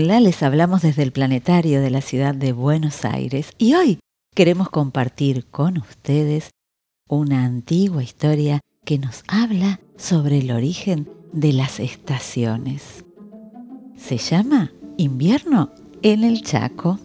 [0.00, 3.98] Hola, les hablamos desde el planetario de la ciudad de Buenos Aires y hoy
[4.32, 6.50] queremos compartir con ustedes
[7.08, 13.04] una antigua historia que nos habla sobre el origen de las estaciones.
[13.96, 15.72] Se llama Invierno
[16.02, 17.00] en el Chaco.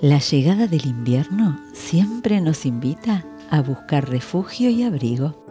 [0.00, 5.49] La llegada del invierno siempre nos invita a buscar refugio y abrigo.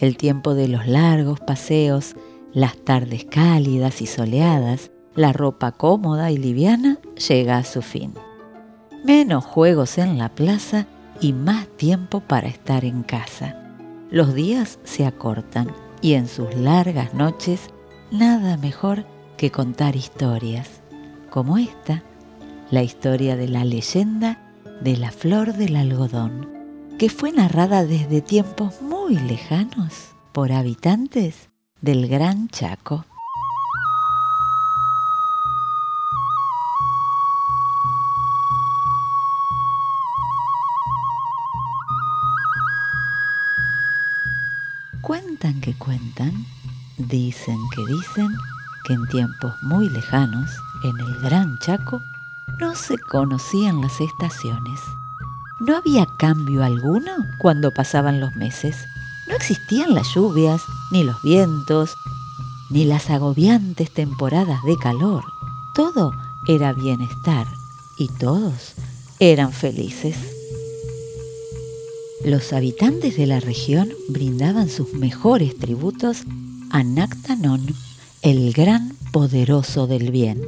[0.00, 2.14] El tiempo de los largos paseos,
[2.52, 6.98] las tardes cálidas y soleadas, la ropa cómoda y liviana
[7.28, 8.14] llega a su fin.
[9.04, 10.86] Menos juegos en la plaza
[11.20, 13.56] y más tiempo para estar en casa.
[14.10, 17.68] Los días se acortan y en sus largas noches
[18.12, 19.04] nada mejor
[19.36, 20.80] que contar historias,
[21.30, 22.02] como esta,
[22.70, 24.38] la historia de la leyenda
[24.80, 26.57] de la flor del algodón,
[26.98, 31.48] que fue narrada desde tiempos muy lejanos por habitantes
[31.80, 33.04] del Gran Chaco.
[45.00, 46.46] Cuentan que cuentan,
[46.96, 48.28] dicen que dicen,
[48.84, 50.50] que en tiempos muy lejanos,
[50.82, 52.02] en el Gran Chaco,
[52.58, 54.80] no se conocían las estaciones.
[55.60, 58.76] No había cambio alguno cuando pasaban los meses.
[59.28, 61.94] No existían las lluvias, ni los vientos,
[62.70, 65.24] ni las agobiantes temporadas de calor.
[65.74, 66.12] Todo
[66.46, 67.46] era bienestar
[67.98, 68.74] y todos
[69.18, 70.16] eran felices.
[72.24, 76.22] Los habitantes de la región brindaban sus mejores tributos
[76.70, 77.74] a Nactanón,
[78.22, 80.40] el gran poderoso del bien.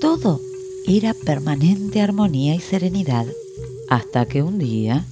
[0.00, 0.40] Todo
[0.86, 3.26] era permanente armonía y serenidad,
[3.92, 5.04] hasta que un día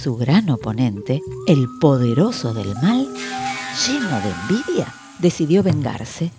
[0.00, 3.08] su gran oponente, el poderoso del mal,
[3.86, 6.30] lleno de envidia, decidió vengarse.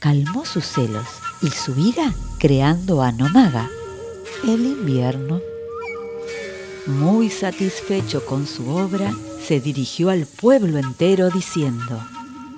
[0.00, 1.06] Calmó sus celos
[1.40, 3.70] y su ira creando a Nomaga,
[4.42, 5.40] el invierno.
[6.88, 9.14] Muy satisfecho con su obra,
[9.46, 12.00] se dirigió al pueblo entero diciendo,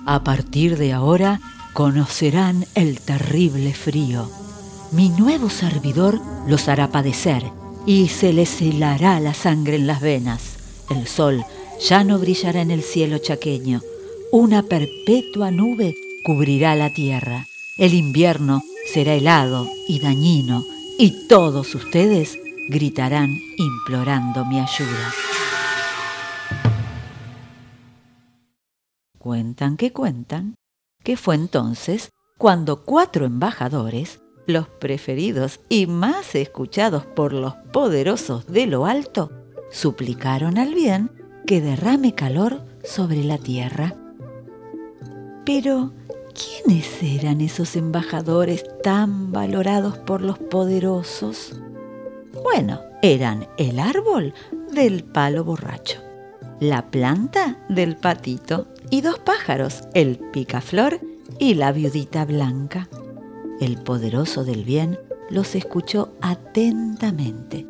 [0.07, 1.39] A partir de ahora
[1.73, 4.27] conocerán el terrible frío
[4.91, 7.43] mi nuevo servidor los hará padecer
[7.85, 10.57] y se les helará la sangre en las venas.
[10.89, 11.43] El sol
[11.79, 13.81] ya no brillará en el cielo chaqueño.
[14.31, 17.45] Una perpetua nube cubrirá la tierra.
[17.77, 20.63] El invierno será helado y dañino
[20.97, 25.13] y todos ustedes gritarán implorando mi ayuda.
[29.19, 30.55] Cuentan que cuentan
[31.03, 38.67] que fue entonces cuando cuatro embajadores los preferidos y más escuchados por los poderosos de
[38.67, 39.31] lo alto,
[39.71, 41.11] suplicaron al bien
[41.45, 43.95] que derrame calor sobre la tierra.
[45.45, 45.93] Pero,
[46.33, 51.59] ¿quiénes eran esos embajadores tan valorados por los poderosos?
[52.43, 54.33] Bueno, eran el árbol
[54.71, 55.99] del palo borracho,
[56.59, 60.99] la planta del patito y dos pájaros, el picaflor
[61.39, 62.87] y la viudita blanca.
[63.59, 64.99] El poderoso del bien
[65.29, 67.67] los escuchó atentamente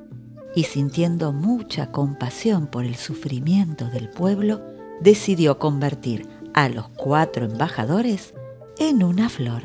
[0.56, 4.62] y sintiendo mucha compasión por el sufrimiento del pueblo,
[5.01, 8.34] decidió convertir a los cuatro embajadores
[8.79, 9.63] en una flor.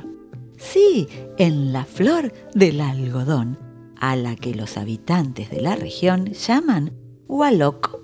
[0.59, 3.59] Sí, en la flor del algodón,
[3.99, 6.93] a la que los habitantes de la región llaman
[7.29, 8.01] Waloc.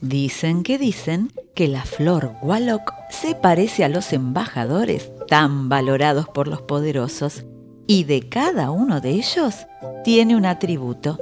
[0.00, 6.48] Dicen que dicen que la flor Waloc se parece a los embajadores tan valorados por
[6.48, 7.44] los poderosos
[7.86, 9.66] y de cada uno de ellos
[10.04, 11.18] tiene un atributo.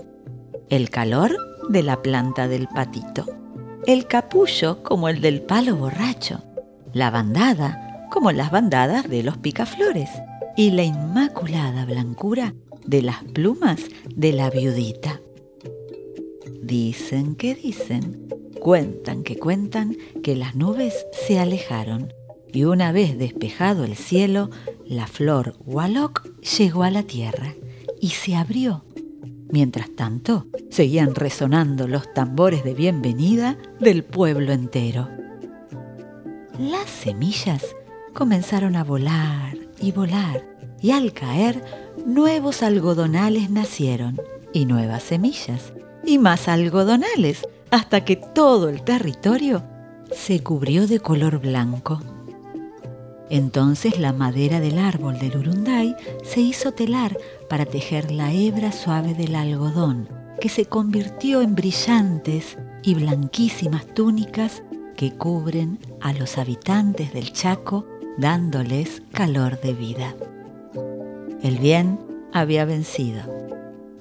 [0.69, 1.37] El calor
[1.69, 3.27] de la planta del patito,
[3.87, 6.43] el capullo como el del palo borracho,
[6.93, 10.11] la bandada como las bandadas de los picaflores
[10.57, 12.55] y la inmaculada blancura
[12.85, 13.81] de las plumas
[14.15, 15.21] de la viudita.
[16.63, 18.29] Dicen que dicen,
[18.61, 22.13] cuentan que cuentan que las nubes se alejaron
[22.53, 24.51] y una vez despejado el cielo,
[24.87, 26.29] la flor Waloc
[26.59, 27.55] llegó a la tierra
[28.01, 28.85] y se abrió.
[29.51, 35.09] Mientras tanto, seguían resonando los tambores de bienvenida del pueblo entero.
[36.59, 37.65] Las semillas
[38.13, 40.47] comenzaron a volar y volar,
[40.81, 41.63] y al caer,
[42.07, 44.21] nuevos algodonales nacieron,
[44.53, 45.73] y nuevas semillas,
[46.05, 49.63] y más algodonales, hasta que todo el territorio
[50.11, 52.01] se cubrió de color blanco.
[53.33, 57.17] Entonces la madera del árbol del urunday se hizo telar
[57.49, 60.07] para tejer la hebra suave del algodón,
[60.39, 64.63] que se convirtió en brillantes y blanquísimas túnicas
[64.97, 67.87] que cubren a los habitantes del Chaco
[68.19, 70.15] dándoles calor de vida.
[71.43, 71.99] El bien
[72.35, 73.23] había vencido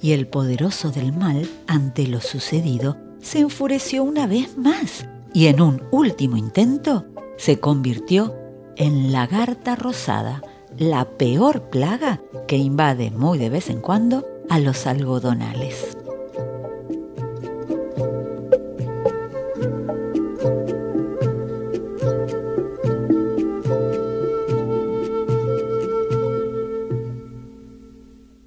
[0.01, 5.61] y el poderoso del mal, ante lo sucedido, se enfureció una vez más y en
[5.61, 7.05] un último intento
[7.37, 8.40] se convirtió
[8.81, 10.41] en lagarta rosada,
[10.75, 15.95] la peor plaga que invade muy de vez en cuando a los algodonales.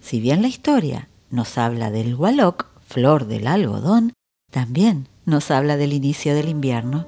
[0.01, 4.15] Si bien la historia nos habla del gualoc, flor del algodón,
[4.51, 7.07] también nos habla del inicio del invierno.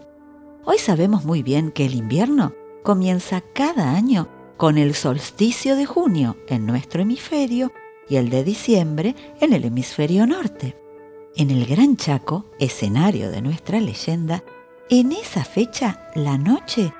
[0.64, 2.52] Hoy sabemos muy bien que el invierno
[2.86, 7.72] comienza cada año con el solsticio de junio en nuestro hemisferio
[8.08, 10.76] y el de diciembre en el hemisferio norte.
[11.34, 14.44] En el Gran Chaco, escenario de nuestra leyenda,
[14.88, 16.92] en esa fecha la noche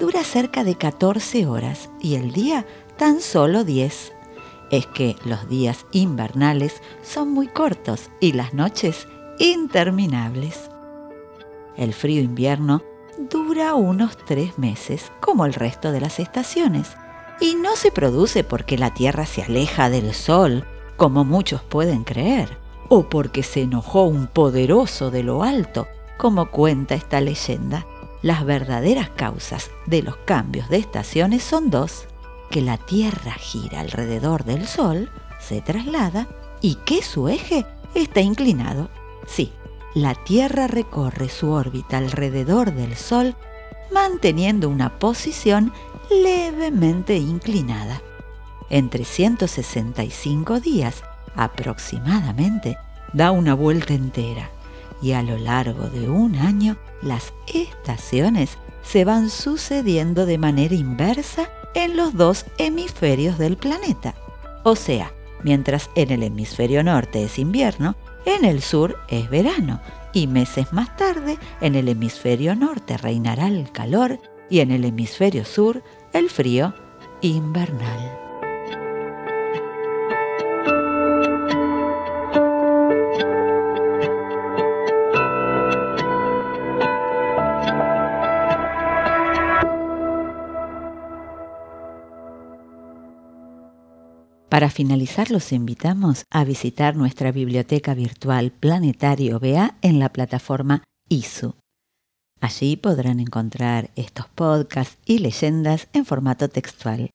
[0.00, 2.64] dura cerca de 14 horas y el día
[2.96, 4.14] tan solo 10.
[4.70, 9.06] Es que los días invernales son muy cortos y las noches
[9.38, 10.70] interminables.
[11.76, 12.82] El frío invierno
[13.30, 16.96] dura unos tres meses, como el resto de las estaciones,
[17.40, 20.64] y no se produce porque la Tierra se aleja del Sol,
[20.96, 22.58] como muchos pueden creer,
[22.88, 27.86] o porque se enojó un poderoso de lo alto, como cuenta esta leyenda.
[28.22, 32.06] Las verdaderas causas de los cambios de estaciones son dos,
[32.50, 36.28] que la Tierra gira alrededor del Sol, se traslada,
[36.60, 38.88] y que su eje está inclinado.
[39.26, 39.52] Sí,
[39.94, 43.36] la Tierra recorre su órbita alrededor del Sol
[43.92, 45.72] manteniendo una posición
[46.10, 48.02] levemente inclinada.
[48.70, 51.04] En 365 días
[51.36, 52.76] aproximadamente
[53.12, 54.50] da una vuelta entera
[55.00, 61.48] y a lo largo de un año las estaciones se van sucediendo de manera inversa
[61.74, 64.14] en los dos hemisferios del planeta.
[64.64, 65.12] O sea,
[65.42, 69.80] mientras en el hemisferio norte es invierno, en el sur es verano
[70.12, 74.18] y meses más tarde en el hemisferio norte reinará el calor
[74.48, 75.82] y en el hemisferio sur
[76.12, 76.74] el frío
[77.20, 78.23] invernal.
[94.54, 101.56] Para finalizar, los invitamos a visitar nuestra biblioteca virtual Planetario BA en la plataforma ISU.
[102.40, 107.10] Allí podrán encontrar estos podcasts y leyendas en formato textual.